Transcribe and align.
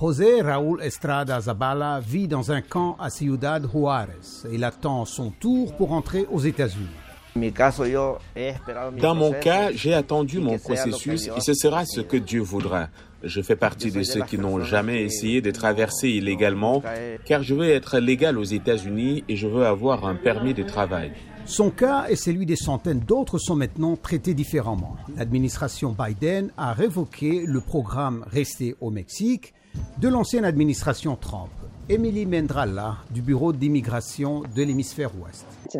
José 0.00 0.42
Raúl 0.42 0.80
Estrada 0.82 1.40
Zabala 1.40 2.00
vit 2.00 2.28
dans 2.28 2.52
un 2.52 2.60
camp 2.60 2.96
à 3.00 3.10
Ciudad 3.10 3.68
Juárez. 3.68 4.46
Il 4.52 4.62
attend 4.62 5.04
son 5.04 5.30
tour 5.30 5.74
pour 5.74 5.92
entrer 5.92 6.26
aux 6.30 6.38
États-Unis. 6.38 6.86
Dans 9.00 9.14
mon 9.14 9.32
cas, 9.32 9.70
j'ai 9.72 9.94
attendu 9.94 10.38
mon 10.38 10.58
processus 10.58 11.28
et 11.36 11.40
ce 11.40 11.54
sera 11.54 11.84
ce 11.84 12.00
que 12.00 12.16
Dieu 12.16 12.40
voudra. 12.40 12.88
Je 13.24 13.42
fais 13.42 13.56
partie 13.56 13.90
de 13.90 14.02
ceux 14.04 14.22
qui 14.22 14.38
n'ont 14.38 14.60
jamais 14.60 15.02
essayé 15.02 15.40
de 15.40 15.50
traverser 15.50 16.08
illégalement 16.08 16.82
car 17.24 17.42
je 17.42 17.54
veux 17.54 17.68
être 17.68 17.98
légal 17.98 18.38
aux 18.38 18.44
États-Unis 18.44 19.24
et 19.28 19.36
je 19.36 19.48
veux 19.48 19.66
avoir 19.66 20.06
un 20.06 20.14
permis 20.14 20.54
de 20.54 20.62
travail. 20.62 21.12
Son 21.48 21.70
cas 21.70 22.08
et 22.10 22.14
celui 22.14 22.44
des 22.44 22.56
centaines 22.56 23.00
d'autres 23.00 23.38
sont 23.38 23.56
maintenant 23.56 23.96
traités 23.96 24.34
différemment. 24.34 24.96
L'administration 25.16 25.96
Biden 25.98 26.52
a 26.58 26.74
révoqué 26.74 27.44
le 27.46 27.62
programme 27.62 28.22
Rester 28.30 28.76
au 28.82 28.90
Mexique 28.90 29.54
de 29.98 30.08
l'ancienne 30.08 30.44
administration 30.44 31.16
Trump. 31.16 31.48
Emily 31.90 32.26
Mendralla 32.26 32.98
du 33.10 33.22
Bureau 33.22 33.54
d'immigration 33.54 34.42
de 34.54 34.62
l'hémisphère 34.62 35.10
ouest. 35.18 35.46
C'est 35.70 35.78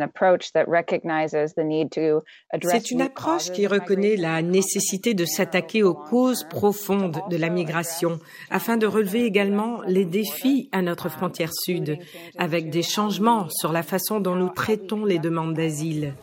une 2.91 3.03
approche 3.03 3.53
qui 3.53 3.67
reconnaît 3.67 4.17
la 4.17 4.41
nécessité 4.41 5.13
de 5.13 5.27
s'attaquer 5.27 5.83
aux 5.83 5.93
causes 5.93 6.45
profondes 6.45 7.21
de 7.29 7.37
la 7.37 7.51
migration 7.51 8.19
afin 8.51 8.79
de 8.79 8.87
relever 8.87 9.27
également 9.27 9.83
les 9.83 10.07
défis 10.07 10.71
à 10.73 10.81
notre 10.81 11.11
frontière 11.11 11.53
sud 11.53 11.99
avec 12.39 12.71
des 12.71 12.83
changements 12.83 13.51
sur 13.51 13.71
la 13.71 13.83
façon 13.83 14.19
dont 14.19 14.35
nous 14.35 14.49
traitons 14.49 15.05
les 15.05 15.19
demandes 15.19 15.53
d'asile. 15.53 16.15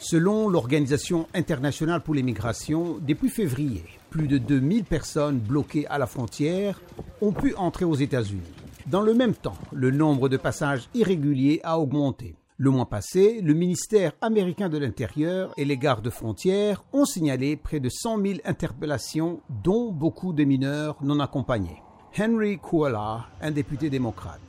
Selon 0.00 0.48
l'Organisation 0.48 1.28
internationale 1.32 2.00
pour 2.00 2.14
les 2.14 2.24
migrations, 2.24 2.98
depuis 3.00 3.28
février, 3.28 3.84
plus 4.10 4.26
de 4.26 4.38
2000 4.38 4.82
personnes 4.82 5.38
bloquées 5.38 5.86
à 5.86 5.98
la 5.98 6.06
frontière 6.06 6.82
ont 7.20 7.32
pu 7.32 7.54
entrer 7.54 7.84
aux 7.84 7.94
États-Unis. 7.94 8.63
Dans 8.86 9.00
le 9.00 9.14
même 9.14 9.34
temps, 9.34 9.56
le 9.72 9.90
nombre 9.90 10.28
de 10.28 10.36
passages 10.36 10.90
irréguliers 10.92 11.60
a 11.64 11.78
augmenté. 11.78 12.36
Le 12.58 12.70
mois 12.70 12.88
passé, 12.88 13.40
le 13.42 13.54
ministère 13.54 14.12
américain 14.20 14.68
de 14.68 14.76
l'Intérieur 14.76 15.54
et 15.56 15.64
les 15.64 15.78
gardes 15.78 16.10
frontières 16.10 16.84
ont 16.92 17.06
signalé 17.06 17.56
près 17.56 17.80
de 17.80 17.88
100 17.88 18.20
000 18.20 18.34
interpellations, 18.44 19.40
dont 19.62 19.90
beaucoup 19.90 20.34
de 20.34 20.44
mineurs 20.44 20.96
non 21.02 21.18
accompagnés. 21.20 21.82
Henry 22.18 22.58
Kuala, 22.58 23.26
un 23.40 23.50
député 23.50 23.88
démocrate. 23.88 24.40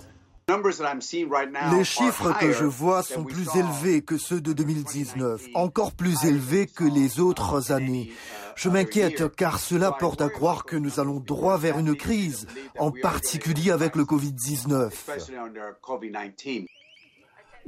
Les 0.48 1.84
chiffres 1.84 2.38
que 2.40 2.52
je 2.52 2.66
vois 2.66 3.02
sont 3.02 3.24
plus 3.24 3.48
élevés 3.56 4.04
que 4.04 4.18
ceux 4.18 4.42
de 4.42 4.54
2019, 4.54 5.48
encore 5.56 5.94
plus 5.94 6.24
élevés 6.26 6.68
que 6.68 6.84
les 6.84 7.20
autres 7.20 7.72
années. 7.72 8.12
Je 8.56 8.70
m'inquiète 8.70 9.36
car 9.36 9.60
cela 9.60 9.92
porte 9.92 10.22
à 10.22 10.30
croire 10.30 10.66
que 10.66 10.76
nous 10.76 11.00
allons 11.00 11.20
droit 11.20 11.58
vers 11.58 11.78
une 11.78 11.96
crise, 11.96 12.48
en 12.80 12.92
particulier 12.92 13.72
avec 13.72 13.96
le 13.96 14.04
Covid-19. 14.04 14.92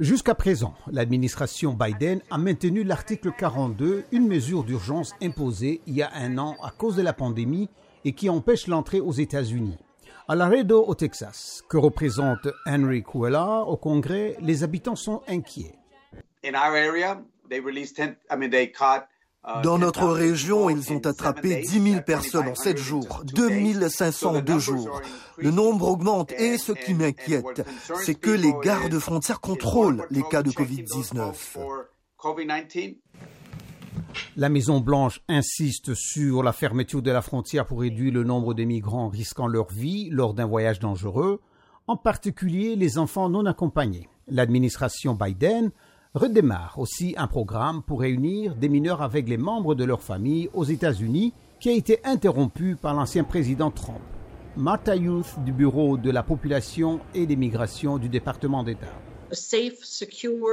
Jusqu'à 0.00 0.34
présent, 0.34 0.74
l'administration 0.90 1.74
Biden 1.74 2.20
a 2.30 2.38
maintenu 2.38 2.84
l'article 2.84 3.32
42, 3.36 4.04
une 4.12 4.28
mesure 4.28 4.64
d'urgence 4.64 5.14
imposée 5.20 5.80
il 5.86 5.94
y 5.94 6.02
a 6.02 6.10
un 6.14 6.38
an 6.38 6.56
à 6.62 6.70
cause 6.70 6.96
de 6.96 7.02
la 7.02 7.12
pandémie 7.12 7.68
et 8.04 8.12
qui 8.12 8.30
empêche 8.30 8.68
l'entrée 8.68 9.00
aux 9.00 9.12
États-Unis. 9.12 9.76
À 10.28 10.36
Laredo, 10.36 10.84
au 10.86 10.94
Texas, 10.94 11.64
que 11.68 11.76
représente 11.76 12.48
Henry 12.66 13.02
Cuella 13.02 13.64
au 13.66 13.76
Congrès, 13.76 14.36
les 14.40 14.62
habitants 14.62 14.94
sont 14.94 15.22
inquiets. 15.26 15.74
Dans 19.62 19.78
notre 19.78 20.08
région, 20.08 20.68
ils 20.68 20.92
ont 20.92 21.04
attrapé 21.06 21.62
10 21.62 21.92
000 21.92 22.02
personnes 22.02 22.48
en 22.48 22.54
7 22.54 22.76
jours, 22.76 23.22
2 23.24 23.88
500 23.88 24.36
en 24.36 24.40
2 24.40 24.58
jours. 24.58 25.00
Le 25.36 25.50
nombre 25.50 25.88
augmente 25.88 26.32
et 26.32 26.58
ce 26.58 26.72
qui 26.72 26.92
m'inquiète, 26.92 27.64
c'est 28.04 28.14
que 28.14 28.30
les 28.30 28.52
gardes 28.62 28.98
frontières 28.98 29.40
contrôlent 29.40 30.06
les 30.10 30.22
cas 30.22 30.42
de 30.42 30.50
Covid-19. 30.50 31.34
La 34.36 34.48
Maison-Blanche 34.48 35.20
insiste 35.28 35.94
sur 35.94 36.42
la 36.42 36.52
fermeture 36.52 37.02
de 37.02 37.10
la 37.10 37.22
frontière 37.22 37.66
pour 37.66 37.80
réduire 37.80 38.12
le 38.12 38.24
nombre 38.24 38.54
de 38.54 38.64
migrants 38.64 39.08
risquant 39.08 39.46
leur 39.46 39.70
vie 39.70 40.08
lors 40.10 40.34
d'un 40.34 40.46
voyage 40.46 40.80
dangereux, 40.80 41.40
en 41.86 41.96
particulier 41.96 42.76
les 42.76 42.98
enfants 42.98 43.28
non 43.28 43.46
accompagnés. 43.46 44.08
L'administration 44.26 45.14
Biden 45.14 45.70
redémarre 46.14 46.74
aussi 46.78 47.14
un 47.16 47.26
programme 47.26 47.82
pour 47.82 48.00
réunir 48.00 48.54
des 48.54 48.68
mineurs 48.68 49.02
avec 49.02 49.28
les 49.28 49.36
membres 49.36 49.74
de 49.74 49.84
leur 49.84 50.02
famille 50.02 50.48
aux 50.54 50.64
États-Unis 50.64 51.32
qui 51.60 51.68
a 51.68 51.72
été 51.72 52.00
interrompu 52.04 52.76
par 52.76 52.94
l'ancien 52.94 53.24
président 53.24 53.70
Trump. 53.70 54.00
Martha 54.56 54.96
Youth 54.96 55.34
du 55.44 55.52
Bureau 55.52 55.96
de 55.96 56.10
la 56.10 56.22
population 56.22 57.00
et 57.14 57.26
des 57.26 57.36
migrations 57.36 57.98
du 57.98 58.08
département 58.08 58.62
d'État. 58.64 58.92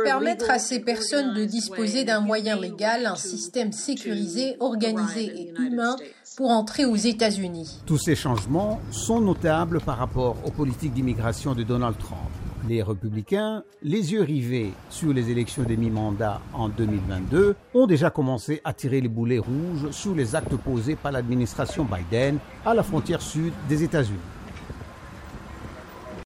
Permettre 0.04 0.52
à 0.52 0.60
ces 0.60 0.82
personnes 0.82 1.34
de 1.34 1.46
disposer 1.46 2.04
d'un 2.04 2.20
moyen 2.20 2.60
légal, 2.60 3.06
un 3.06 3.16
système 3.16 3.72
sécurisé, 3.72 4.58
organisé 4.60 5.24
et 5.24 5.54
humain 5.58 5.96
pour 6.36 6.50
entrer 6.50 6.86
aux 6.86 6.96
États-Unis. 6.96 7.80
Tous 7.86 7.98
ces 7.98 8.16
changements 8.16 8.82
sont 8.92 9.22
notables 9.22 9.80
par 9.80 9.98
rapport 9.98 10.36
aux 10.46 10.52
politiques 10.52 10.94
d'immigration 10.94 11.56
de 11.56 11.64
Donald 11.64 11.98
Trump. 11.98 12.20
Les 12.68 12.82
républicains, 12.82 13.64
les 13.84 14.14
yeux 14.14 14.24
rivés 14.24 14.74
sur 14.90 15.14
les 15.14 15.30
élections 15.30 15.64
des 15.64 15.78
mi-mandat 15.78 16.42
en 16.54 16.68
2022, 16.68 17.56
ont 17.76 17.86
déjà 17.86 18.10
commencé 18.10 18.60
à 18.64 18.74
tirer 18.74 19.02
les 19.02 19.08
boulets 19.08 19.38
rouges 19.38 19.92
sur 19.92 20.16
les 20.16 20.36
actes 20.36 20.56
posés 20.56 20.96
par 20.96 21.12
l'administration 21.12 21.86
Biden 21.86 22.40
à 22.66 22.74
la 22.74 22.82
frontière 22.82 23.22
sud 23.22 23.54
des 23.70 23.84
États-Unis. 23.84 24.35